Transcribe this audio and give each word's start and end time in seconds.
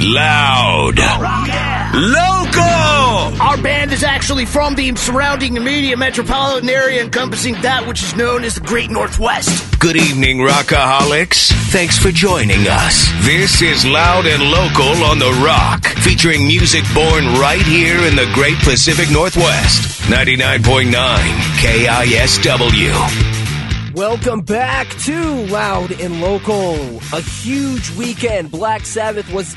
Loud. 0.00 0.98
Local. 1.94 3.40
Our 3.40 3.56
band 3.62 3.92
is 3.92 4.02
actually 4.02 4.44
from 4.44 4.74
the 4.74 4.92
surrounding 4.96 5.56
immediate 5.56 5.98
metropolitan 5.98 6.68
area 6.68 7.00
encompassing 7.00 7.54
that 7.62 7.86
which 7.86 8.02
is 8.02 8.16
known 8.16 8.42
as 8.42 8.56
the 8.56 8.60
Great 8.60 8.90
Northwest. 8.90 9.78
Good 9.78 9.96
evening, 9.96 10.38
Rockaholics. 10.38 11.52
Thanks 11.70 11.96
for 11.96 12.10
joining 12.10 12.66
us. 12.66 13.08
This 13.20 13.62
is 13.62 13.86
Loud 13.86 14.26
and 14.26 14.42
Local 14.42 15.04
on 15.04 15.20
The 15.20 15.30
Rock, 15.44 15.86
featuring 16.02 16.44
music 16.44 16.82
born 16.92 17.26
right 17.38 17.62
here 17.62 17.98
in 18.04 18.16
the 18.16 18.28
Great 18.34 18.58
Pacific 18.58 19.12
Northwest. 19.12 20.02
99.9 20.10 20.90
KISW. 21.60 23.34
Welcome 23.94 24.40
back 24.40 24.88
to 25.04 25.46
Loud 25.46 25.92
and 26.00 26.20
Local. 26.20 26.74
A 27.12 27.20
huge 27.20 27.92
weekend. 27.92 28.50
Black 28.50 28.84
Sabbath 28.86 29.32
was 29.32 29.54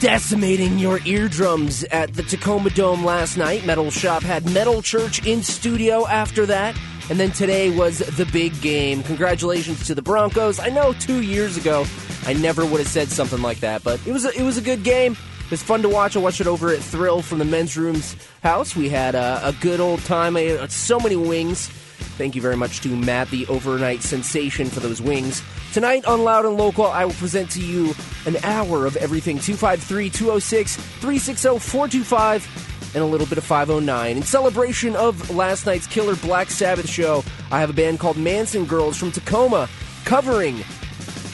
decimating 0.00 0.78
your 0.78 1.00
eardrums 1.04 1.84
at 1.84 2.12
the 2.14 2.22
Tacoma 2.22 2.70
Dome 2.70 3.04
last 3.04 3.36
night. 3.36 3.64
Metal 3.64 3.90
Shop 3.90 4.22
had 4.22 4.50
Metal 4.52 4.82
Church 4.82 5.26
in 5.26 5.42
studio 5.42 6.06
after 6.06 6.46
that. 6.46 6.76
And 7.08 7.20
then 7.20 7.30
today 7.30 7.70
was 7.76 7.98
the 7.98 8.26
big 8.26 8.60
game. 8.60 9.02
Congratulations 9.04 9.86
to 9.86 9.94
the 9.94 10.02
Broncos. 10.02 10.58
I 10.58 10.68
know 10.68 10.92
two 10.92 11.22
years 11.22 11.56
ago 11.56 11.86
I 12.26 12.32
never 12.32 12.66
would 12.66 12.78
have 12.78 12.88
said 12.88 13.08
something 13.08 13.40
like 13.40 13.60
that, 13.60 13.84
but 13.84 14.04
it 14.06 14.12
was 14.12 14.24
a, 14.24 14.36
it 14.38 14.42
was 14.42 14.58
a 14.58 14.62
good 14.62 14.82
game. 14.82 15.12
It 15.12 15.50
was 15.50 15.62
fun 15.62 15.82
to 15.82 15.88
watch. 15.88 16.16
I 16.16 16.18
watched 16.18 16.40
it 16.40 16.48
over 16.48 16.70
at 16.70 16.80
Thrill 16.80 17.22
from 17.22 17.38
the 17.38 17.44
men's 17.44 17.76
rooms 17.76 18.16
house. 18.42 18.74
We 18.74 18.88
had 18.88 19.14
a, 19.14 19.40
a 19.44 19.52
good 19.60 19.78
old 19.78 20.00
time. 20.00 20.36
I 20.36 20.66
so 20.66 20.98
many 20.98 21.14
wings. 21.14 21.70
Thank 22.16 22.34
you 22.34 22.40
very 22.40 22.56
much 22.56 22.80
to 22.80 22.96
Matt, 22.96 23.28
the 23.28 23.46
overnight 23.48 24.02
sensation, 24.02 24.68
for 24.68 24.80
those 24.80 25.02
wings. 25.02 25.42
Tonight 25.74 26.06
on 26.06 26.24
Loud 26.24 26.46
and 26.46 26.56
Local, 26.56 26.86
I 26.86 27.04
will 27.04 27.12
present 27.12 27.50
to 27.50 27.60
you 27.60 27.94
an 28.24 28.38
hour 28.42 28.86
of 28.86 28.96
everything 28.96 29.38
253 29.38 30.08
206 30.08 30.76
360 30.76 31.58
425 31.58 32.92
and 32.94 33.04
a 33.04 33.06
little 33.06 33.26
bit 33.26 33.36
of 33.36 33.44
509. 33.44 34.16
In 34.16 34.22
celebration 34.22 34.96
of 34.96 35.30
last 35.30 35.66
night's 35.66 35.86
killer 35.86 36.16
Black 36.16 36.48
Sabbath 36.50 36.88
show, 36.88 37.22
I 37.50 37.60
have 37.60 37.68
a 37.68 37.74
band 37.74 38.00
called 38.00 38.16
Manson 38.16 38.64
Girls 38.64 38.96
from 38.96 39.12
Tacoma 39.12 39.68
covering 40.06 40.64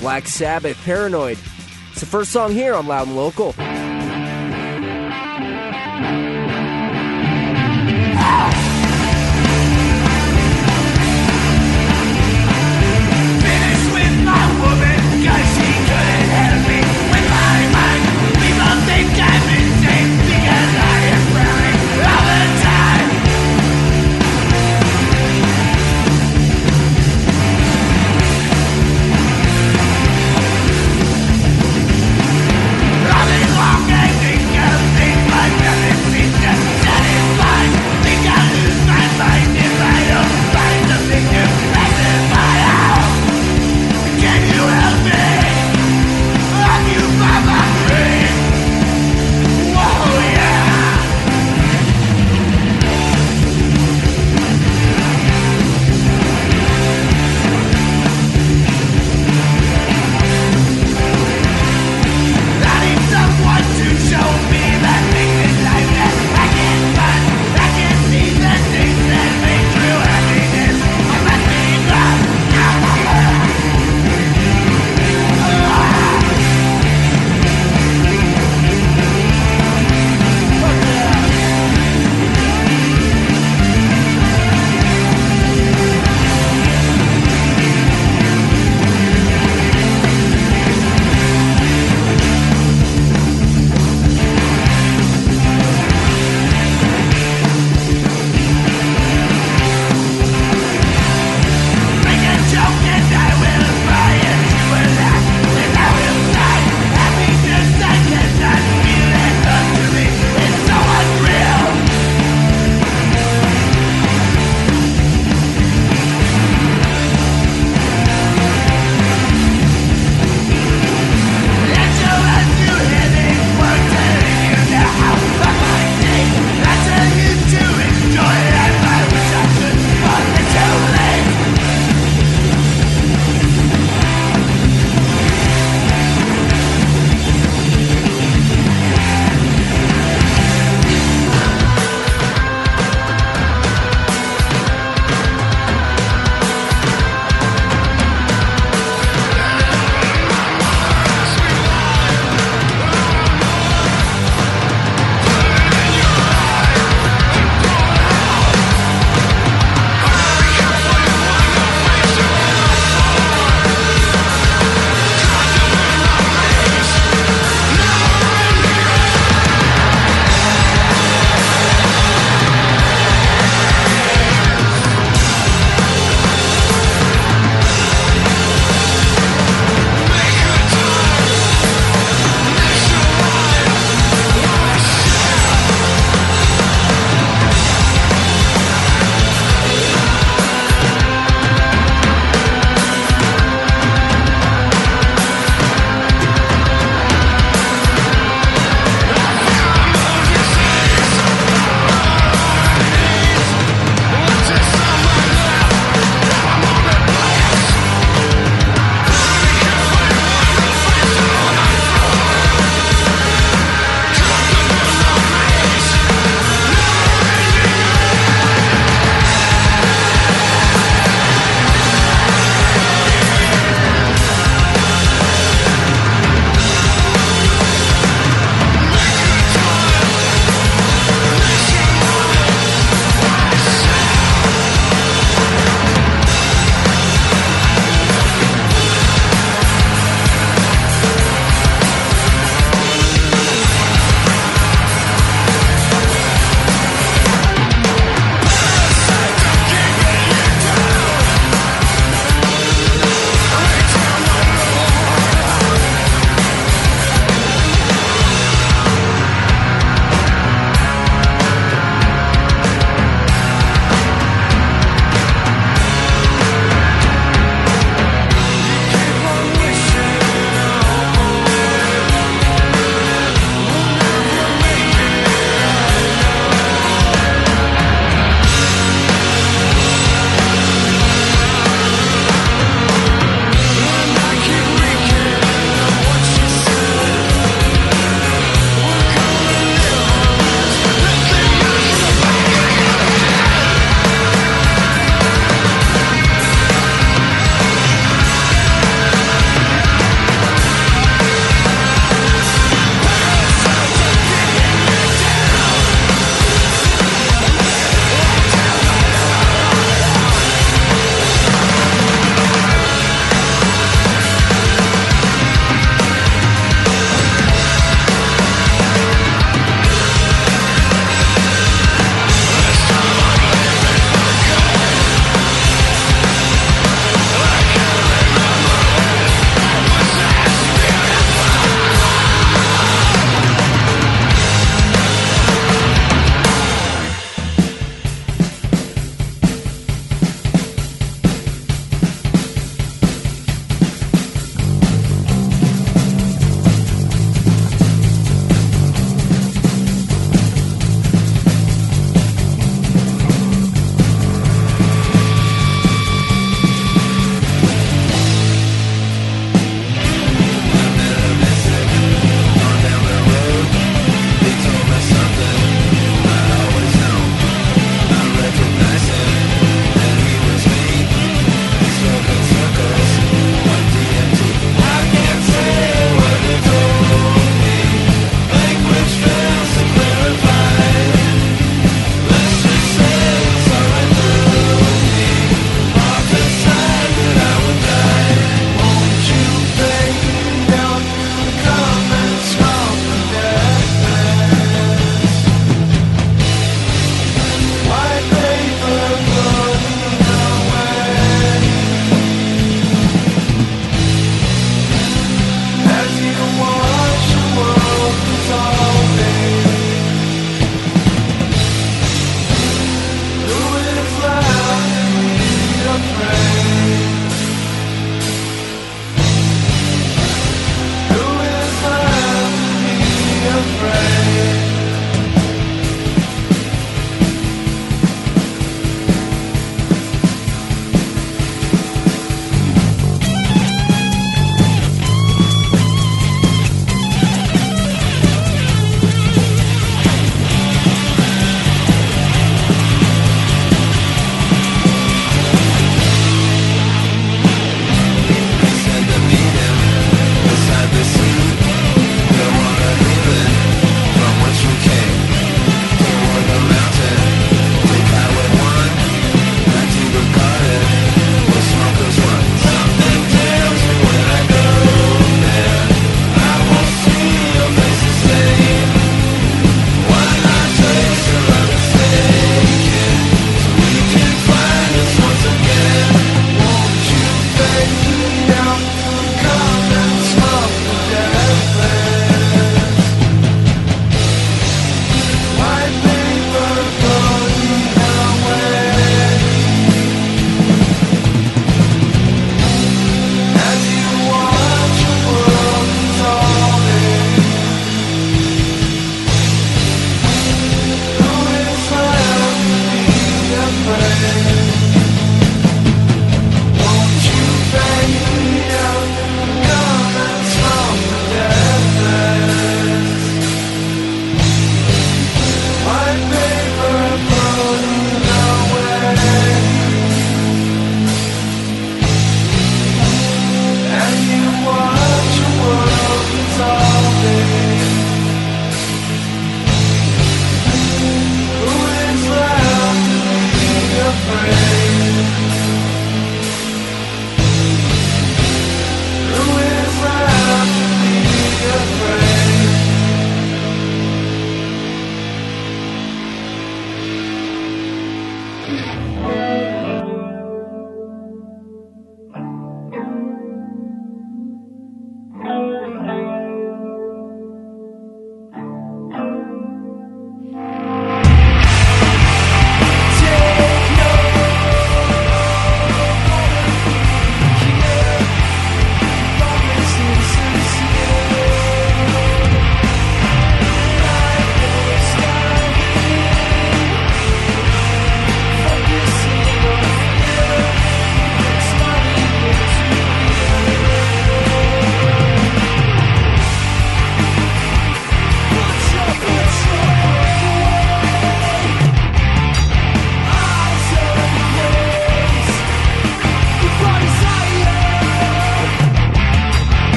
Black 0.00 0.28
Sabbath 0.28 0.76
Paranoid. 0.84 1.38
It's 1.92 2.00
the 2.00 2.06
first 2.06 2.32
song 2.32 2.52
here 2.52 2.74
on 2.74 2.86
Loud 2.86 3.06
and 3.06 3.16
Local. 3.16 3.54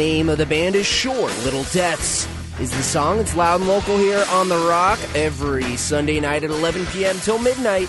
Name 0.00 0.30
of 0.30 0.38
the 0.38 0.46
band 0.46 0.74
is 0.74 0.86
Short 0.86 1.30
Little 1.44 1.64
Deaths. 1.64 2.26
Is 2.58 2.70
the 2.70 2.82
song? 2.82 3.18
It's 3.18 3.36
loud 3.36 3.60
and 3.60 3.68
local 3.68 3.98
here 3.98 4.24
on 4.30 4.48
The 4.48 4.56
Rock 4.56 4.98
every 5.14 5.76
Sunday 5.76 6.20
night 6.20 6.42
at 6.42 6.48
11 6.48 6.86
p.m. 6.86 7.16
till 7.18 7.38
midnight. 7.38 7.86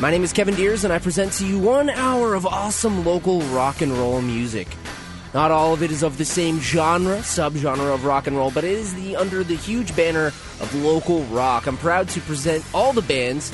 My 0.00 0.10
name 0.10 0.24
is 0.24 0.32
Kevin 0.32 0.54
Deers, 0.54 0.82
and 0.82 0.94
I 0.94 0.98
present 0.98 1.34
to 1.34 1.46
you 1.46 1.58
one 1.58 1.90
hour 1.90 2.32
of 2.32 2.46
awesome 2.46 3.04
local 3.04 3.42
rock 3.42 3.82
and 3.82 3.92
roll 3.92 4.22
music. 4.22 4.66
Not 5.34 5.50
all 5.50 5.74
of 5.74 5.82
it 5.82 5.90
is 5.90 6.02
of 6.02 6.16
the 6.16 6.24
same 6.24 6.58
genre, 6.60 7.18
subgenre 7.18 7.92
of 7.92 8.06
rock 8.06 8.26
and 8.26 8.34
roll, 8.34 8.50
but 8.50 8.64
it 8.64 8.70
is 8.70 8.94
the 8.94 9.14
under 9.14 9.44
the 9.44 9.56
huge 9.56 9.94
banner 9.94 10.28
of 10.28 10.74
local 10.76 11.22
rock. 11.24 11.66
I'm 11.66 11.76
proud 11.76 12.08
to 12.08 12.20
present 12.22 12.64
all 12.72 12.94
the 12.94 13.02
bands, 13.02 13.52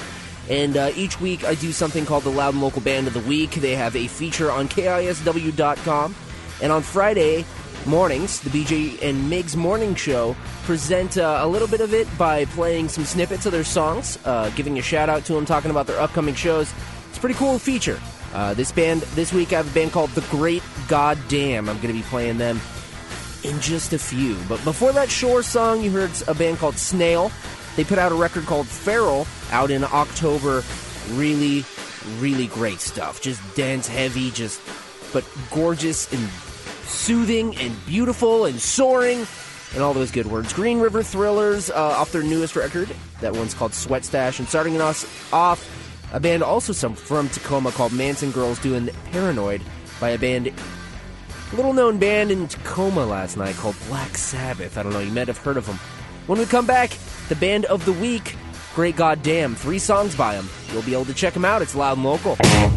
and 0.48 0.76
uh, 0.76 0.92
each 0.94 1.20
week 1.20 1.42
I 1.44 1.56
do 1.56 1.72
something 1.72 2.06
called 2.06 2.22
the 2.22 2.30
Loud 2.30 2.54
and 2.54 2.62
Local 2.62 2.80
Band 2.80 3.08
of 3.08 3.14
the 3.14 3.20
Week. 3.28 3.50
They 3.50 3.74
have 3.74 3.96
a 3.96 4.06
feature 4.06 4.52
on 4.52 4.68
KISW.com, 4.68 6.14
and 6.62 6.72
on 6.72 6.80
Friday 6.82 7.44
mornings, 7.86 8.40
the 8.40 8.50
BJ 8.50 9.02
and 9.02 9.30
Migs 9.30 9.56
Morning 9.56 9.94
Show 9.96 10.36
present 10.62 11.18
uh, 11.18 11.40
a 11.42 11.48
little 11.48 11.66
bit 11.66 11.80
of 11.80 11.92
it 11.92 12.06
by 12.16 12.44
playing 12.46 12.88
some 12.88 13.04
snippets 13.04 13.44
of 13.46 13.52
their 13.52 13.64
songs, 13.64 14.18
uh, 14.24 14.50
giving 14.50 14.78
a 14.78 14.82
shout 14.82 15.08
out 15.08 15.24
to 15.24 15.34
them, 15.34 15.44
talking 15.44 15.72
about 15.72 15.88
their 15.88 16.00
upcoming 16.00 16.34
shows. 16.34 16.72
It's 17.08 17.18
a 17.18 17.20
pretty 17.20 17.34
cool 17.34 17.58
feature. 17.58 18.00
Uh, 18.32 18.54
this 18.54 18.70
band, 18.70 19.02
this 19.14 19.32
week, 19.32 19.52
I 19.52 19.56
have 19.56 19.70
a 19.70 19.74
band 19.74 19.92
called 19.92 20.10
The 20.10 20.22
Great 20.30 20.62
Goddamn. 20.88 21.68
I'm 21.68 21.76
going 21.76 21.88
to 21.88 22.00
be 22.00 22.02
playing 22.08 22.38
them 22.38 22.60
in 23.42 23.60
just 23.60 23.92
a 23.92 23.98
few. 23.98 24.36
But 24.48 24.62
before 24.64 24.92
that 24.92 25.10
Shore 25.10 25.42
song, 25.42 25.82
you 25.82 25.90
heard 25.90 26.10
a 26.28 26.34
band 26.34 26.58
called 26.58 26.78
Snail. 26.78 27.30
They 27.76 27.84
put 27.84 27.98
out 27.98 28.12
a 28.12 28.14
record 28.14 28.46
called 28.46 28.68
Feral 28.68 29.26
out 29.50 29.70
in 29.70 29.82
October. 29.84 30.62
Really, 31.10 31.64
really 32.18 32.46
great 32.46 32.80
stuff. 32.80 33.20
Just 33.20 33.42
dense, 33.56 33.88
heavy, 33.88 34.30
just 34.30 34.60
but 35.12 35.24
gorgeous 35.50 36.10
and 36.12 36.26
soothing 36.92 37.56
and 37.56 37.86
beautiful 37.86 38.44
and 38.44 38.60
soaring 38.60 39.26
and 39.74 39.82
all 39.82 39.94
those 39.94 40.10
good 40.10 40.26
words. 40.26 40.52
Green 40.52 40.78
River 40.78 41.02
Thrillers 41.02 41.70
uh, 41.70 41.74
off 41.74 42.12
their 42.12 42.22
newest 42.22 42.56
record. 42.56 42.94
That 43.20 43.34
one's 43.34 43.54
called 43.54 43.74
Sweat 43.74 44.04
Stash. 44.04 44.38
And 44.38 44.48
starting 44.48 44.80
us 44.80 45.06
off, 45.32 45.66
a 46.12 46.20
band 46.20 46.42
also 46.42 46.72
some 46.72 46.94
from 46.94 47.28
Tacoma 47.30 47.72
called 47.72 47.92
Manson 47.92 48.30
Girls 48.30 48.58
doing 48.58 48.90
Paranoid 49.10 49.62
by 49.98 50.10
a 50.10 50.18
band, 50.18 50.52
little 51.54 51.72
known 51.72 51.98
band 51.98 52.30
in 52.30 52.48
Tacoma 52.48 53.06
last 53.06 53.36
night 53.36 53.56
called 53.56 53.76
Black 53.88 54.16
Sabbath. 54.16 54.76
I 54.76 54.82
don't 54.82 54.92
know, 54.92 55.00
you 55.00 55.12
might 55.12 55.28
have 55.28 55.38
heard 55.38 55.56
of 55.56 55.66
them. 55.66 55.76
When 56.26 56.38
we 56.38 56.44
come 56.44 56.66
back, 56.66 56.90
the 57.28 57.36
band 57.36 57.64
of 57.66 57.84
the 57.84 57.92
week, 57.92 58.36
Great 58.74 58.96
Goddamn, 58.96 59.54
three 59.54 59.78
songs 59.78 60.16
by 60.16 60.34
them. 60.34 60.48
You'll 60.72 60.82
be 60.82 60.94
able 60.94 61.04
to 61.04 61.12
check 61.14 61.34
them 61.34 61.44
out. 61.44 61.60
It's 61.60 61.74
loud 61.74 61.98
and 61.98 62.06
local. 62.06 62.36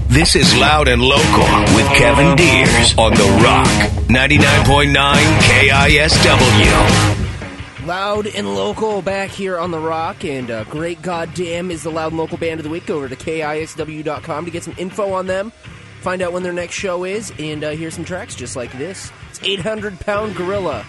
This 0.09 0.35
is 0.35 0.55
Loud 0.57 0.87
and 0.87 1.01
Local 1.01 1.43
with 1.75 1.87
Kevin 1.97 2.35
Deers 2.35 2.97
on 2.97 3.13
The 3.13 3.41
Rock 3.43 3.67
99.9 4.07 4.93
KISW. 5.39 7.85
Loud 7.85 8.27
and 8.27 8.55
local 8.55 9.01
back 9.01 9.29
here 9.29 9.57
on 9.57 9.71
The 9.71 9.79
Rock, 9.79 10.23
and 10.23 10.49
uh, 10.51 10.63
Great 10.65 11.01
Goddamn 11.01 11.71
is 11.71 11.83
the 11.83 11.91
Loud 11.91 12.11
and 12.13 12.17
Local 12.17 12.37
Band 12.37 12.59
of 12.59 12.63
the 12.63 12.69
Week. 12.69 12.85
Go 12.85 12.97
over 12.97 13.09
to 13.09 13.15
KISW.com 13.15 14.45
to 14.45 14.51
get 14.51 14.63
some 14.63 14.75
info 14.77 15.11
on 15.13 15.27
them, 15.27 15.51
find 16.01 16.21
out 16.21 16.33
when 16.33 16.43
their 16.43 16.53
next 16.53 16.75
show 16.75 17.03
is, 17.03 17.33
and 17.39 17.63
uh, 17.63 17.71
hear 17.71 17.91
some 17.91 18.05
tracks 18.05 18.35
just 18.35 18.55
like 18.55 18.71
this. 18.77 19.11
It's 19.29 19.41
800 19.43 19.99
Pound 19.99 20.35
Gorilla. 20.35 20.85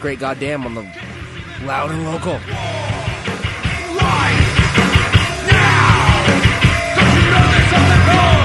Great 0.00 0.18
Goddamn 0.20 0.64
on 0.64 0.74
the 0.74 0.82
Loud 1.64 1.90
and 1.90 2.04
Local. 2.04 2.38
on 7.72 7.88
the. 7.88 8.39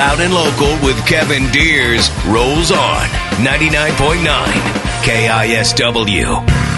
Loud 0.00 0.20
and 0.20 0.32
Local 0.32 0.82
with 0.82 0.96
Kevin 1.06 1.52
Deers 1.52 2.08
rolls 2.24 2.70
on 2.70 3.06
99.9 3.44 4.24
KISW. 5.04 6.69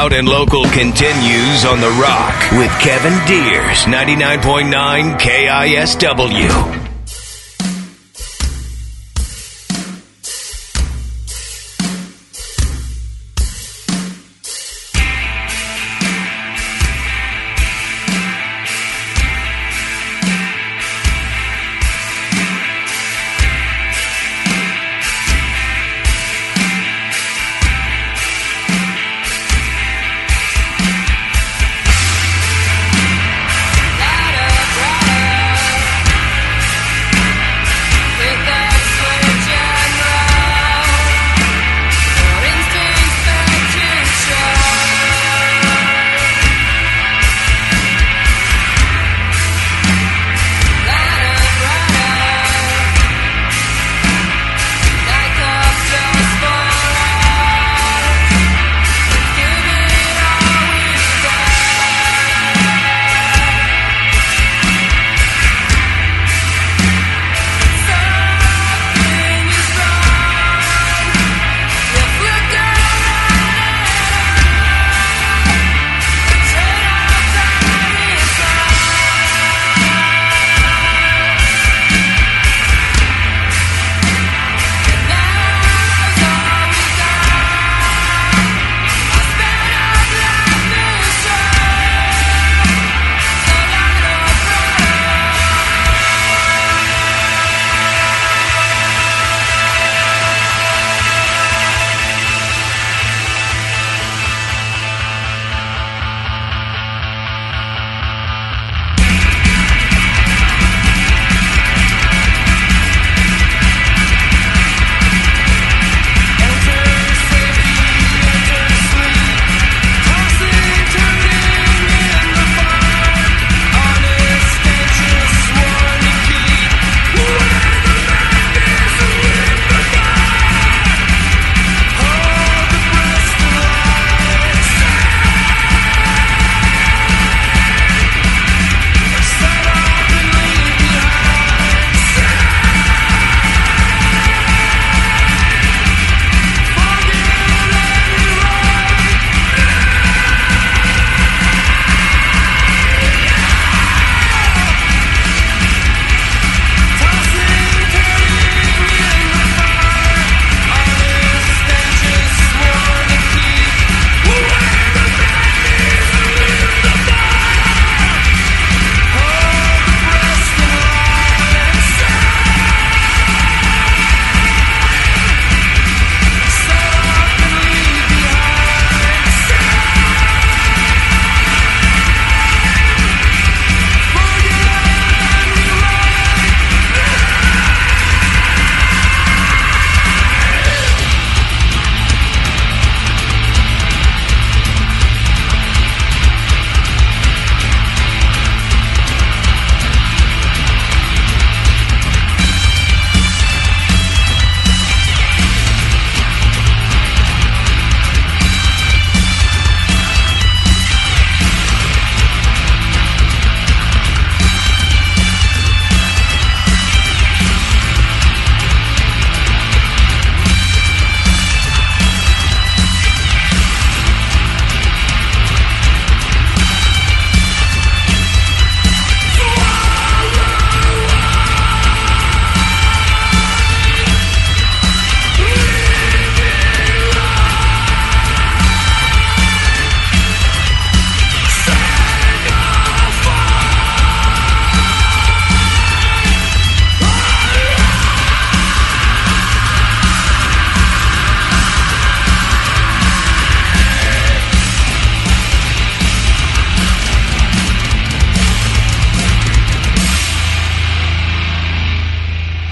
Loud 0.00 0.14
and 0.14 0.26
Local 0.26 0.64
continues 0.64 1.66
on 1.66 1.78
The 1.78 1.90
Rock 2.00 2.52
with 2.52 2.70
Kevin 2.80 3.12
Deers, 3.26 3.84
99.9 3.84 5.18
KISW. 5.18 6.79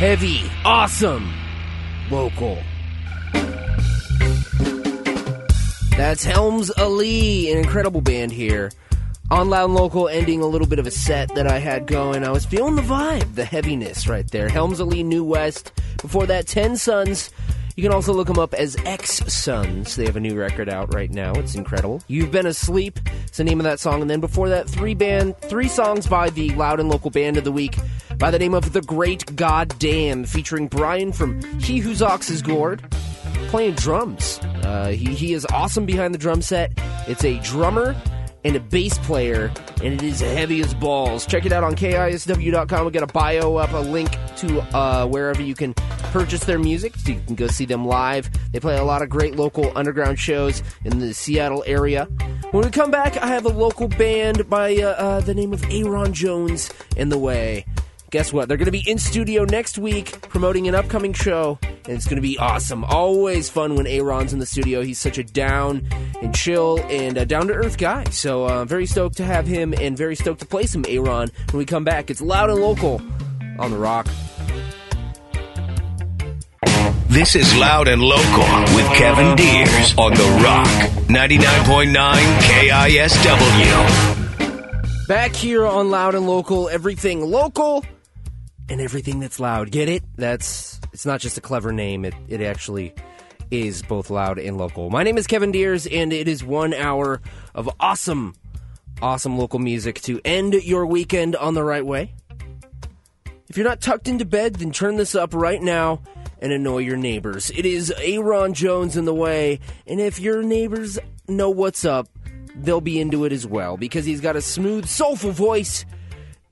Heavy, 0.09 0.51
awesome, 0.65 1.31
local. 2.11 2.57
That's 5.99 6.25
Helms 6.25 6.71
Alee, 6.79 7.53
an 7.53 7.59
incredible 7.59 8.01
band 8.01 8.33
here. 8.33 8.73
On 9.31 9.51
Loud 9.51 9.67
and 9.67 9.75
Local, 9.75 10.09
ending 10.09 10.41
a 10.41 10.47
little 10.47 10.67
bit 10.67 10.79
of 10.79 10.87
a 10.87 10.91
set 10.91 11.35
that 11.35 11.47
I 11.47 11.59
had 11.59 11.87
going. 11.87 12.25
I 12.25 12.31
was 12.31 12.47
feeling 12.47 12.77
the 12.77 12.81
vibe, 12.81 13.35
the 13.35 13.45
heaviness 13.45 14.09
right 14.09 14.27
there. 14.31 14.49
Helms 14.49 14.81
Alee, 14.81 15.03
New 15.03 15.25
West. 15.25 15.73
Before 16.01 16.25
that, 16.25 16.47
Ten 16.47 16.79
Sons. 16.79 17.29
You 17.79 17.83
can 17.83 17.93
also 17.93 18.13
look 18.13 18.27
them 18.27 18.41
up 18.41 18.55
as 18.55 18.77
X 18.85 19.23
Sons. 19.33 19.95
They 19.95 20.05
have 20.07 20.17
a 20.17 20.21
new 20.21 20.37
record 20.37 20.69
out 20.69 20.93
right 20.93 21.13
now. 21.13 21.31
It's 21.35 21.55
incredible. 21.55 22.03
You've 22.09 22.33
Been 22.33 22.45
Asleep. 22.45 22.99
It's 23.23 23.37
the 23.37 23.45
name 23.45 23.61
of 23.61 23.65
that 23.65 23.79
song. 23.79 24.03
And 24.03 24.11
then 24.11 24.19
before 24.19 24.49
that, 24.49 24.69
three 24.69 24.95
band, 24.95 25.39
three 25.43 25.69
songs 25.69 26.09
by 26.09 26.31
the 26.31 26.51
Loud 26.57 26.81
and 26.81 26.89
Local 26.89 27.09
Band 27.09 27.37
of 27.37 27.45
the 27.45 27.53
Week 27.53 27.77
by 28.17 28.33
the 28.33 28.39
name 28.41 28.53
of 28.53 28.73
The 28.73 28.81
Great 28.81 29.37
Goddamn, 29.37 30.25
featuring 30.25 30.67
Brian 30.67 31.13
from 31.13 31.41
He 31.61 31.79
Whose 31.79 32.03
Ox 32.03 32.31
is 32.31 32.43
Gored, 32.43 32.83
playing 33.47 33.77
drums. 33.77 34.41
Uh, 34.65 34.89
he, 34.89 35.15
he 35.15 35.33
is 35.33 35.47
awesome 35.53 35.87
behind 35.87 36.13
the 36.13 36.19
drum 36.19 36.43
set. 36.43 36.73
It's 37.07 37.25
a 37.25 37.39
drummer 37.43 37.95
and 38.45 38.57
a 38.57 38.61
bass 38.61 38.99
player, 38.99 39.53
and 39.83 39.95
it 39.95 40.03
is 40.03 40.21
heavy 40.21 40.61
as 40.61 40.75
balls. 40.75 41.27
Check 41.27 41.47
it 41.47 41.53
out 41.53 41.65
on 41.65 41.75
KISW.com. 41.75 42.87
We 42.87 42.93
got 42.93 43.03
a 43.03 43.13
bio 43.13 43.57
up, 43.57 43.73
a 43.73 43.79
link 43.79 44.17
to 44.37 44.61
uh, 44.77 45.07
wherever 45.07 45.43
you 45.43 45.55
can 45.55 45.75
purchase 46.13 46.45
their 46.45 46.59
music 46.59 46.97
so 46.97 47.13
you 47.13 47.21
can 47.27 47.35
go 47.35 47.47
see 47.49 47.65
them 47.65 47.87
live. 47.87 48.31
They 48.53 48.61
play 48.61 48.79
a 48.79 48.85
lot 48.85 49.03
of 49.03 49.09
great 49.09 49.37
local 49.37 49.77
underground 49.77 50.19
shows 50.19 50.63
in 50.85 50.99
the 50.99 51.13
Seattle 51.13 51.65
area. 51.67 52.05
When 52.51 52.65
we 52.65 52.71
come 52.71 52.91
back, 52.91 53.17
I 53.19 53.27
have 53.27 53.45
a 53.45 53.51
local 53.51 53.89
band 53.89 54.49
by 54.49 54.77
uh, 54.77 54.89
uh, 54.89 55.21
the 55.21 55.35
name 55.35 55.53
of 55.53 55.65
Aaron 55.71 56.13
Jones 56.13 56.71
in 56.97 57.09
the 57.09 57.19
way. 57.19 57.67
Guess 58.11 58.33
what? 58.33 58.49
They're 58.49 58.57
going 58.57 58.67
to 58.67 58.73
be 58.73 58.89
in 58.89 58.97
studio 58.97 59.45
next 59.45 59.77
week 59.77 60.23
promoting 60.23 60.67
an 60.67 60.75
upcoming 60.75 61.13
show, 61.13 61.59
and 61.63 61.89
it's 61.89 62.07
going 62.07 62.17
to 62.17 62.23
be 62.23 62.39
awesome. 62.39 62.83
Always 62.85 63.51
fun 63.51 63.75
when 63.75 63.87
Aaron's 63.87 64.33
in 64.33 64.39
the 64.39 64.47
studio. 64.47 64.81
He's 64.83 64.99
such 64.99 65.19
a 65.19 65.25
down 65.25 65.87
and 66.23 66.35
chill 66.35 66.81
and 66.89 67.19
uh, 67.19 67.27
down 67.27 67.49
to 67.49 67.53
earth 67.53 67.77
guy. 67.77 68.05
So 68.05 68.49
uh, 68.49 68.65
very 68.65 68.87
stoked 68.87 69.19
to 69.19 69.25
have 69.25 69.47
him, 69.47 69.75
and 69.79 69.95
very 69.95 70.17
stoked 70.17 70.41
to 70.41 70.47
play 70.47 70.65
some 70.65 70.87
Aaron 70.89 71.29
when 71.51 71.59
we 71.59 71.67
come 71.67 71.85
back. 71.85 72.11
It's 72.11 72.23
loud 72.23 72.49
and 72.49 72.61
local 72.61 73.03
on 73.59 73.73
the 73.73 73.79
Rock. 73.79 74.09
This 77.09 77.35
is 77.35 77.55
Loud 77.57 77.89
and 77.89 78.03
Local 78.03 78.45
with 78.75 78.87
Kevin 78.97 79.35
Deers 79.35 79.95
on 79.99 80.13
The 80.13 80.41
Rock 80.45 80.69
99.9 81.09 81.95
KISW. 82.41 84.29
Back 85.09 85.33
here 85.33 85.67
on 85.67 85.91
Loud 85.91 86.15
and 86.15 86.27
Local, 86.27 86.69
everything 86.69 87.23
local 87.23 87.83
and 88.69 88.81
everything 88.81 89.21
that's 89.21 89.41
loud. 89.41 89.71
Get 89.71 89.89
it? 89.89 90.03
That's 90.17 90.81
it's 90.93 91.07
not 91.07 91.21
just 91.21 91.39
a 91.39 91.41
clever 91.41 91.73
name. 91.73 92.05
It 92.05 92.15
it 92.29 92.41
actually 92.41 92.95
is 93.51 93.83
both 93.83 94.11
loud 94.11 94.39
and 94.39 94.59
local. 94.59 94.91
My 94.91 95.03
name 95.03 95.17
is 95.17 95.27
Kevin 95.27 95.53
Deers, 95.53 95.87
and 95.87 96.13
it 96.13 96.29
is 96.29 96.45
one 96.45 96.75
hour 96.75 97.21
of 97.55 97.69
awesome, 97.81 98.35
awesome 99.01 99.39
local 99.39 99.59
music 99.59 100.01
to 100.03 100.21
end 100.25 100.55
your 100.55 100.87
weekend 100.87 101.35
on 101.37 101.55
the 101.55 101.65
right 101.65 101.85
way. 101.85 102.13
If 103.49 103.57
you're 103.57 103.67
not 103.67 103.81
tucked 103.81 104.09
into 104.09 104.27
bed, 104.27 104.57
then 104.57 104.73
turn 104.73 104.97
this 104.97 105.15
up 105.15 105.33
right 105.33 105.63
now 105.63 106.03
and 106.41 106.53
annoy 106.53 106.79
your 106.79 106.99
neighbors. 106.99 107.51
It 107.51 107.65
is 107.65 107.93
Aaron 107.99 108.53
Jones 108.53 108.97
in 108.97 109.07
the 109.07 109.15
way, 109.15 109.61
and 109.87 110.01
if 110.01 110.21
your 110.21 110.43
neighbors 110.43 110.99
know 111.27 111.49
what's 111.49 111.85
up, 111.85 112.09
they'll 112.55 112.81
be 112.81 113.01
into 113.01 113.25
it 113.25 113.33
as 113.33 113.47
well 113.47 113.77
because 113.77 114.05
he's 114.05 114.21
got 114.21 114.37
a 114.37 114.43
smooth, 114.43 114.87
soulful 114.87 115.33
voice 115.33 115.87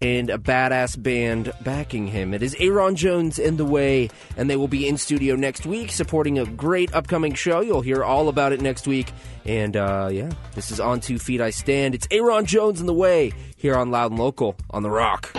and 0.01 0.31
a 0.31 0.39
badass 0.39 1.03
band 1.03 1.53
backing 1.63 2.07
him. 2.07 2.35
It 2.35 2.43
is 2.43 2.55
Aaron 2.59 2.97
Jones 2.97 3.39
in 3.39 3.57
the 3.57 3.65
way, 3.65 4.11
and 4.37 4.49
they 4.51 4.57
will 4.57 4.69
be 4.69 4.87
in 4.89 4.97
studio 4.99 5.37
next 5.37 5.67
week 5.67 5.91
supporting 5.91 6.39
a 6.39 6.47
great 6.47 6.95
upcoming 6.95 7.35
show. 7.35 7.61
You'll 7.61 7.81
hear 7.81 8.05
all 8.05 8.29
about 8.29 8.53
it 8.53 8.61
next 8.61 8.87
week. 8.87 9.13
And 9.45 9.77
uh, 9.77 10.09
yeah, 10.13 10.31
this 10.55 10.71
is 10.71 10.81
On 10.81 11.01
Two 11.01 11.19
Feet 11.19 11.41
I 11.41 11.51
Stand. 11.51 11.95
It's 11.95 12.09
Aaron 12.11 12.47
Jones 12.47 12.81
in 12.81 12.87
the 12.87 12.95
way 12.95 13.33
here 13.57 13.77
on 13.77 13.91
Loud 13.91 14.11
and 14.13 14.21
Local 14.21 14.57
on 14.71 14.83
The 14.83 14.91
Rock. 14.91 15.35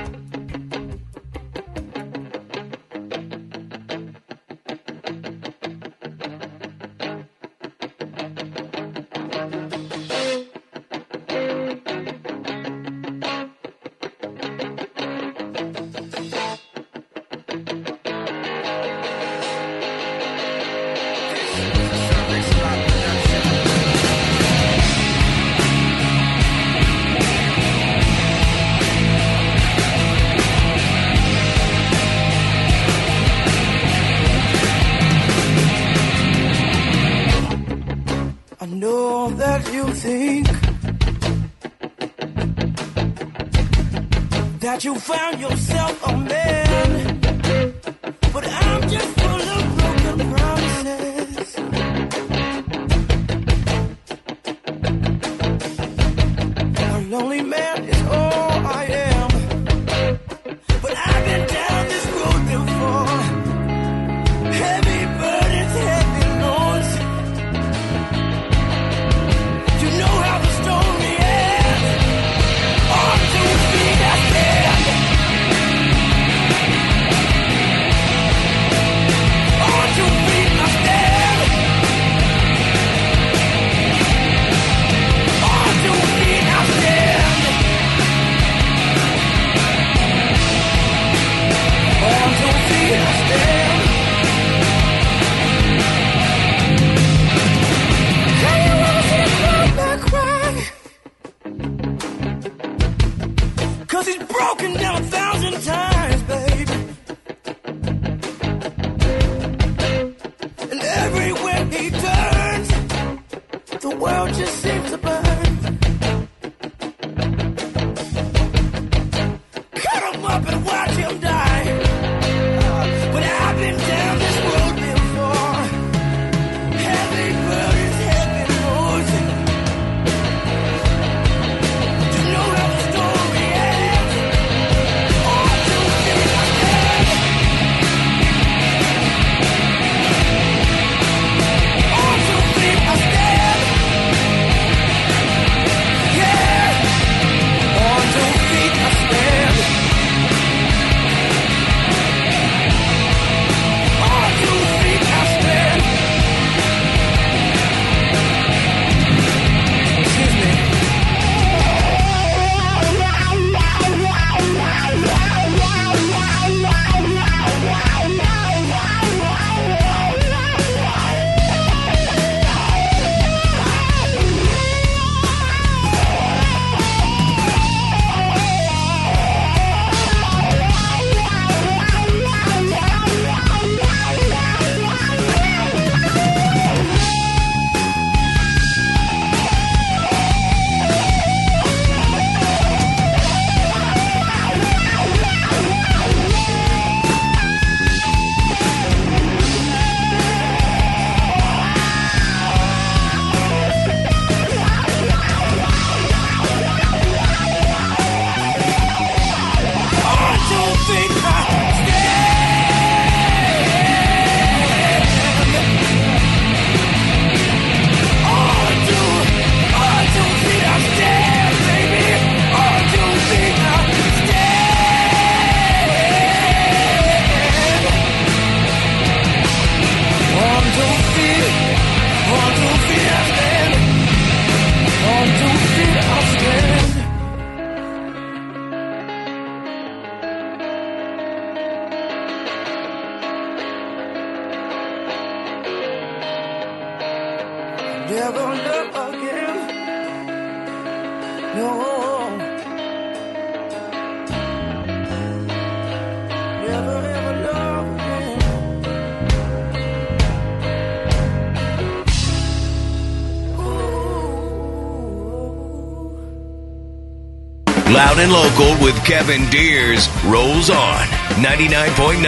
Loud 268.07 268.19
and 268.19 268.31
Local 268.31 268.81
with 268.81 268.95
Kevin 269.03 269.49
Deers 269.49 270.07
rolls 270.23 270.69
on 270.69 271.05
99.9 271.43 272.23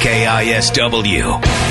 KISW. 0.00 1.65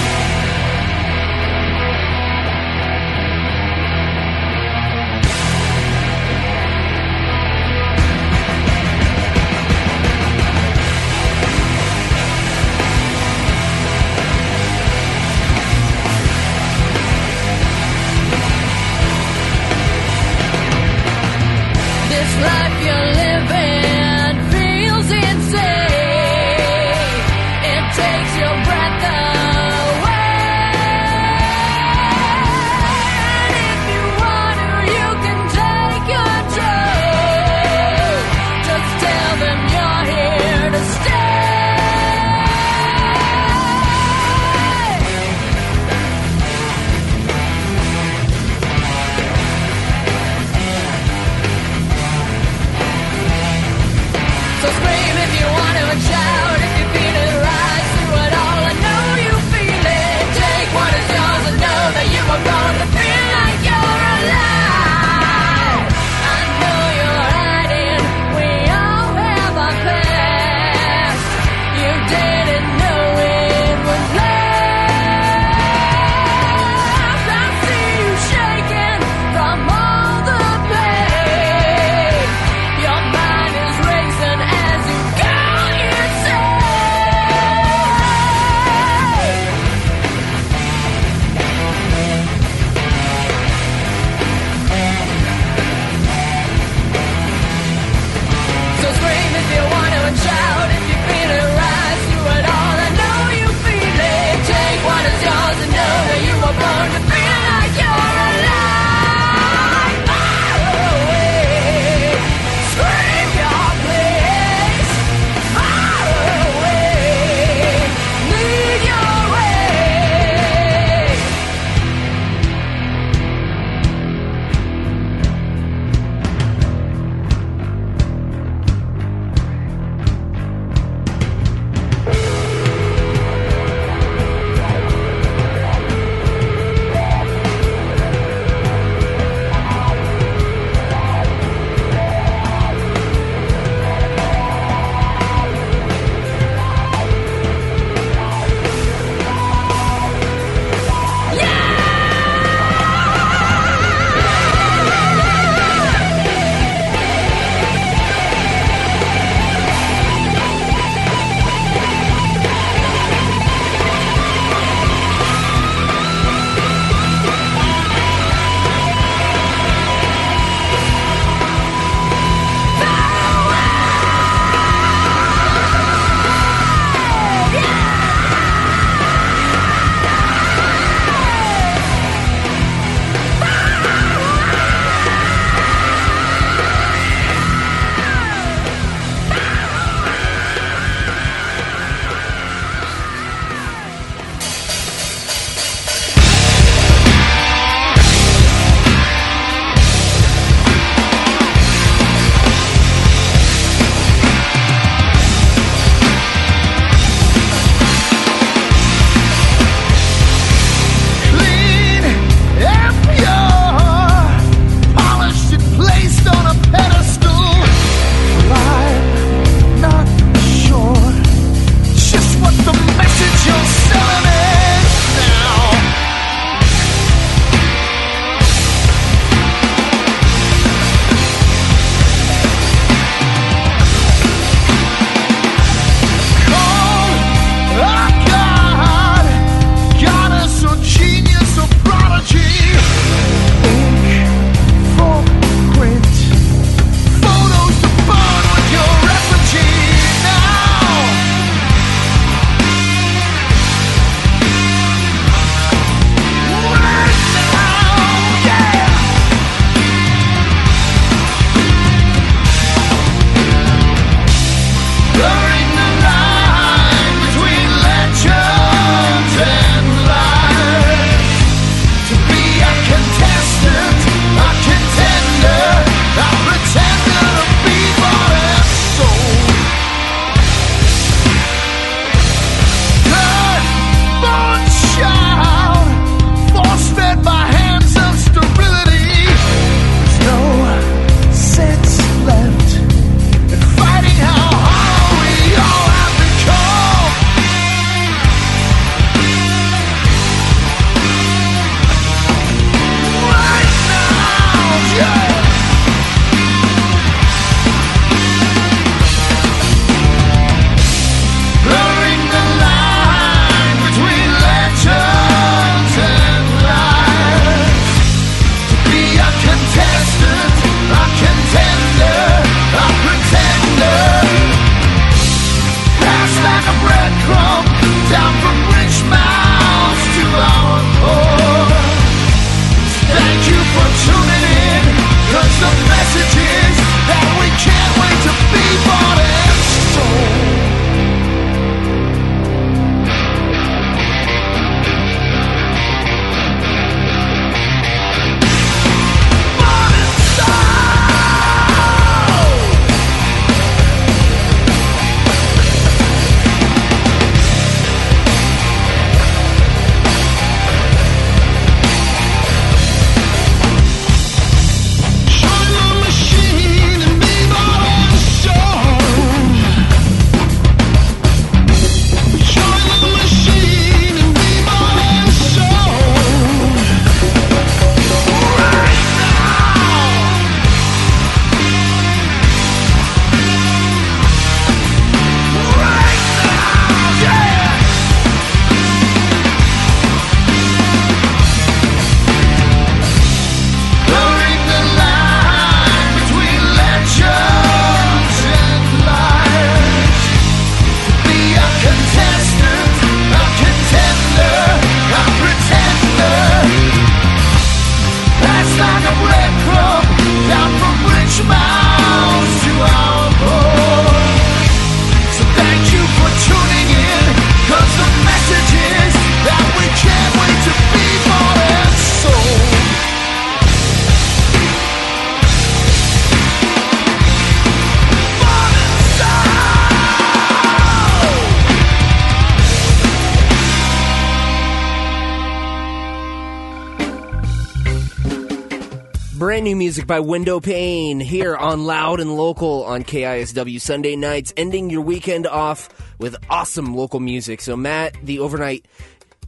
By 440.05 440.19
Window 440.19 440.59
Pane 440.59 441.19
here 441.19 441.55
on 441.55 441.85
Loud 441.85 442.19
and 442.19 442.35
Local 442.35 442.83
on 442.83 443.03
KISW 443.03 443.81
Sunday 443.81 444.15
nights, 444.15 444.53
ending 444.55 444.91
your 444.91 445.01
weekend 445.01 445.47
off 445.47 445.89
with 446.19 446.35
awesome 446.47 446.95
local 446.95 447.19
music. 447.19 447.59
So 447.59 447.75
Matt, 447.75 448.15
the 448.21 448.37
overnight 448.37 448.85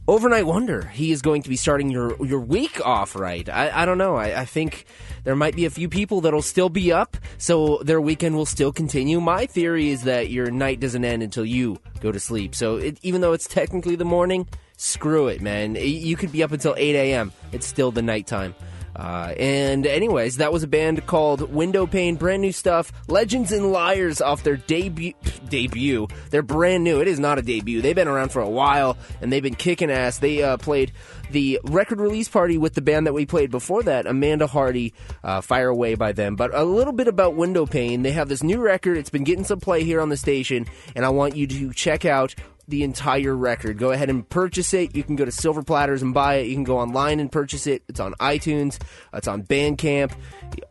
overnight 0.08 0.46
wonder, 0.46 0.82
he 0.88 1.12
is 1.12 1.22
going 1.22 1.42
to 1.42 1.48
be 1.48 1.54
starting 1.54 1.90
your 1.90 2.16
your 2.24 2.40
week 2.40 2.84
off 2.84 3.14
right. 3.14 3.48
I, 3.48 3.82
I 3.82 3.84
don't 3.84 3.98
know. 3.98 4.16
I, 4.16 4.40
I 4.40 4.44
think 4.46 4.86
there 5.22 5.36
might 5.36 5.54
be 5.54 5.64
a 5.64 5.70
few 5.70 5.88
people 5.88 6.22
that'll 6.22 6.42
still 6.42 6.70
be 6.70 6.90
up, 6.90 7.16
so 7.36 7.78
their 7.84 8.00
weekend 8.00 8.34
will 8.34 8.46
still 8.46 8.72
continue. 8.72 9.20
My 9.20 9.46
theory 9.46 9.90
is 9.90 10.02
that 10.04 10.28
your 10.28 10.50
night 10.50 10.80
doesn't 10.80 11.04
end 11.04 11.22
until 11.22 11.44
you 11.44 11.78
go 12.00 12.10
to 12.10 12.18
sleep. 12.18 12.56
So 12.56 12.78
it, 12.78 12.98
even 13.02 13.20
though 13.20 13.32
it's 13.32 13.46
technically 13.46 13.94
the 13.94 14.04
morning, 14.04 14.48
screw 14.76 15.28
it, 15.28 15.40
man. 15.40 15.76
You 15.76 16.16
could 16.16 16.32
be 16.32 16.42
up 16.42 16.50
until 16.50 16.74
8 16.76 16.96
a.m. 16.96 17.30
It's 17.52 17.66
still 17.66 17.92
the 17.92 18.02
nighttime. 18.02 18.56
Uh, 18.98 19.32
and 19.38 19.86
anyways, 19.86 20.38
that 20.38 20.52
was 20.52 20.64
a 20.64 20.66
band 20.66 21.06
called 21.06 21.52
Window 21.52 21.86
Pane, 21.86 22.16
brand 22.16 22.42
new 22.42 22.50
stuff. 22.50 22.92
Legends 23.08 23.52
and 23.52 23.70
Liars 23.70 24.20
off 24.20 24.42
their 24.42 24.56
debut. 24.56 25.14
Debut. 25.48 26.08
They're 26.30 26.42
brand 26.42 26.82
new. 26.82 27.00
It 27.00 27.06
is 27.06 27.20
not 27.20 27.38
a 27.38 27.42
debut. 27.42 27.80
They've 27.80 27.94
been 27.94 28.08
around 28.08 28.32
for 28.32 28.42
a 28.42 28.50
while 28.50 28.98
and 29.20 29.32
they've 29.32 29.42
been 29.42 29.54
kicking 29.54 29.90
ass. 29.90 30.18
They 30.18 30.42
uh, 30.42 30.56
played 30.56 30.92
the 31.30 31.60
record 31.64 32.00
release 32.00 32.28
party 32.28 32.58
with 32.58 32.74
the 32.74 32.80
band 32.82 33.06
that 33.06 33.12
we 33.12 33.24
played 33.24 33.50
before 33.50 33.82
that, 33.84 34.06
Amanda 34.06 34.46
Hardy, 34.46 34.94
uh, 35.22 35.40
Fire 35.40 35.68
Away 35.68 35.94
by 35.94 36.12
them. 36.12 36.36
But 36.36 36.54
a 36.54 36.64
little 36.64 36.92
bit 36.92 37.06
about 37.06 37.34
Window 37.34 37.66
Pane. 37.66 38.02
They 38.02 38.12
have 38.12 38.28
this 38.28 38.42
new 38.42 38.60
record. 38.60 38.98
It's 38.98 39.10
been 39.10 39.24
getting 39.24 39.44
some 39.44 39.60
play 39.60 39.84
here 39.84 40.00
on 40.00 40.08
the 40.08 40.16
station, 40.16 40.66
and 40.96 41.04
I 41.04 41.10
want 41.10 41.36
you 41.36 41.46
to 41.46 41.72
check 41.72 42.04
out 42.04 42.34
the 42.68 42.82
entire 42.82 43.34
record. 43.34 43.78
Go 43.78 43.90
ahead 43.90 44.10
and 44.10 44.28
purchase 44.28 44.74
it. 44.74 44.94
You 44.94 45.02
can 45.02 45.16
go 45.16 45.24
to 45.24 45.32
Silver 45.32 45.62
Platters 45.62 46.02
and 46.02 46.12
buy 46.12 46.36
it. 46.36 46.48
You 46.48 46.54
can 46.54 46.64
go 46.64 46.78
online 46.78 47.18
and 47.18 47.32
purchase 47.32 47.66
it. 47.66 47.82
It's 47.88 47.98
on 47.98 48.12
iTunes. 48.14 48.78
It's 49.14 49.26
on 49.26 49.42
Bandcamp. 49.42 50.12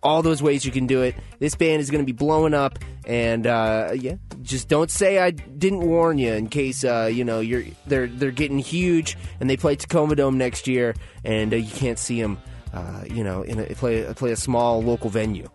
All 0.03 0.21
those 0.21 0.41
ways 0.41 0.63
you 0.63 0.71
can 0.71 0.85
do 0.85 1.01
it. 1.01 1.15
This 1.39 1.55
band 1.55 1.81
is 1.81 1.89
going 1.89 2.01
to 2.01 2.05
be 2.05 2.15
blowing 2.15 2.53
up, 2.53 2.79
and 3.05 3.47
uh, 3.47 3.91
yeah, 3.95 4.15
just 4.43 4.69
don't 4.69 4.91
say 4.91 5.19
I 5.19 5.31
didn't 5.31 5.81
warn 5.81 6.19
you 6.19 6.33
in 6.33 6.47
case 6.47 6.83
uh, 6.83 7.09
you 7.11 7.23
know 7.23 7.39
you're 7.39 7.63
they're 7.87 8.07
they're 8.07 8.31
getting 8.31 8.59
huge 8.59 9.17
and 9.39 9.49
they 9.49 9.57
play 9.57 9.75
Tacoma 9.75 10.15
Dome 10.15 10.37
next 10.37 10.67
year, 10.67 10.95
and 11.23 11.53
uh, 11.53 11.57
you 11.57 11.71
can't 11.71 11.99
see 11.99 12.21
them. 12.21 12.39
Uh, 12.73 13.03
you 13.09 13.23
know, 13.23 13.41
in 13.41 13.59
a, 13.59 13.65
play 13.75 14.03
play 14.13 14.31
a 14.31 14.35
small 14.35 14.83
local 14.83 15.09
venue. 15.09 15.49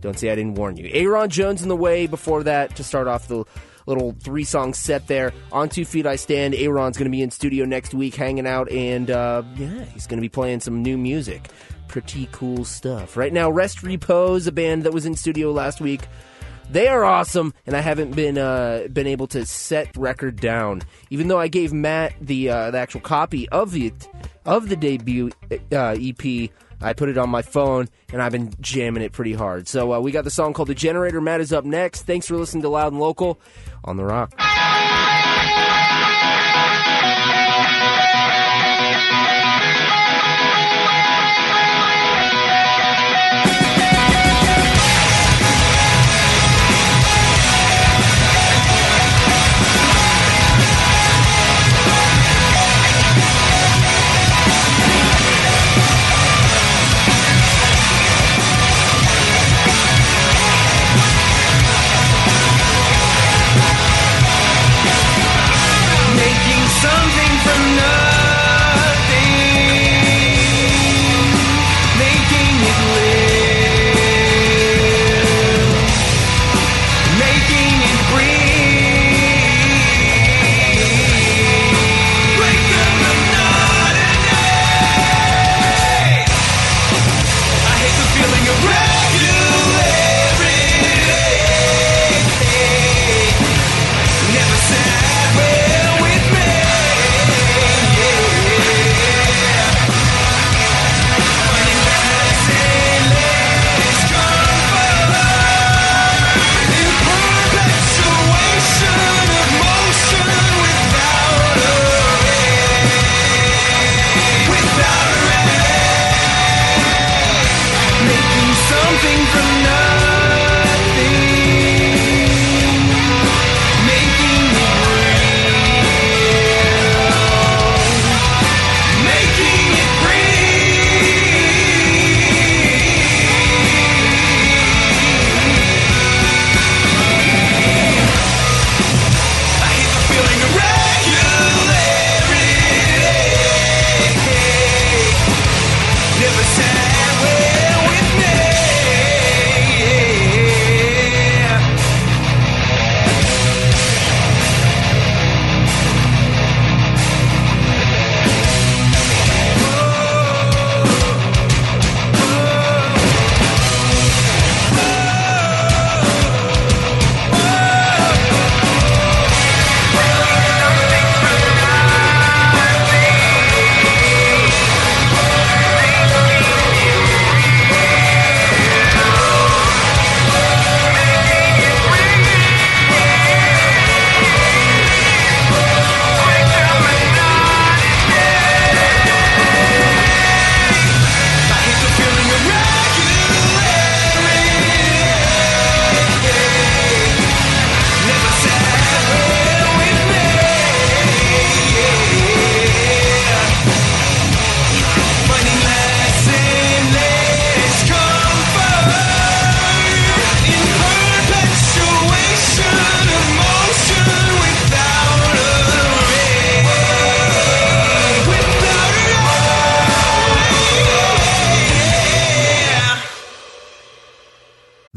Don't 0.00 0.18
say 0.18 0.30
I 0.30 0.36
didn't 0.36 0.54
warn 0.54 0.76
you. 0.76 0.88
Aaron 0.92 1.28
Jones 1.28 1.62
in 1.62 1.68
the 1.68 1.76
way 1.76 2.06
before 2.06 2.44
that 2.44 2.76
to 2.76 2.84
start 2.84 3.08
off 3.08 3.26
the 3.26 3.44
little 3.88 4.14
three 4.20 4.44
song 4.44 4.74
set 4.74 5.06
there. 5.06 5.32
On 5.50 5.68
Two 5.68 5.84
Feet 5.84 6.06
I 6.06 6.16
Stand. 6.16 6.54
Aaron's 6.54 6.96
going 6.96 7.10
to 7.10 7.16
be 7.16 7.22
in 7.22 7.30
studio 7.30 7.64
next 7.64 7.94
week 7.94 8.14
hanging 8.14 8.46
out, 8.46 8.70
and 8.70 9.10
uh, 9.10 9.42
yeah, 9.56 9.84
he's 9.86 10.06
going 10.06 10.18
to 10.18 10.22
be 10.22 10.28
playing 10.28 10.60
some 10.60 10.82
new 10.82 10.98
music. 10.98 11.48
Pretty 11.88 12.28
cool 12.32 12.64
stuff. 12.64 13.16
Right 13.16 13.32
now, 13.32 13.50
Rest 13.50 13.82
Repose, 13.82 14.46
a 14.46 14.52
band 14.52 14.84
that 14.84 14.92
was 14.92 15.06
in 15.06 15.14
studio 15.14 15.50
last 15.50 15.80
week. 15.80 16.02
They 16.70 16.86
are 16.88 17.02
awesome, 17.02 17.54
and 17.66 17.74
I 17.74 17.80
haven't 17.80 18.14
been 18.14 18.36
uh, 18.36 18.88
been 18.92 19.06
able 19.06 19.26
to 19.28 19.46
set 19.46 19.96
record 19.96 20.36
down. 20.36 20.82
Even 21.08 21.28
though 21.28 21.40
I 21.40 21.48
gave 21.48 21.72
Matt 21.72 22.12
the 22.20 22.50
uh, 22.50 22.70
the 22.70 22.78
actual 22.78 23.00
copy 23.00 23.48
of 23.48 23.72
the 23.72 23.92
of 24.44 24.68
the 24.68 24.76
debut 24.76 25.30
uh, 25.72 25.96
EP, 25.98 26.50
I 26.82 26.92
put 26.92 27.08
it 27.08 27.16
on 27.16 27.30
my 27.30 27.40
phone, 27.40 27.88
and 28.12 28.20
I've 28.20 28.32
been 28.32 28.52
jamming 28.60 29.02
it 29.02 29.12
pretty 29.12 29.32
hard. 29.32 29.66
So 29.66 29.94
uh, 29.94 30.00
we 30.00 30.12
got 30.12 30.24
the 30.24 30.30
song 30.30 30.52
called 30.52 30.68
"The 30.68 30.74
Generator." 30.74 31.22
Matt 31.22 31.40
is 31.40 31.54
up 31.54 31.64
next. 31.64 32.02
Thanks 32.02 32.26
for 32.26 32.36
listening 32.36 32.62
to 32.62 32.68
Loud 32.68 32.92
and 32.92 33.00
Local 33.00 33.40
on 33.88 33.96
the 33.96 34.04
Rock. 34.04 34.34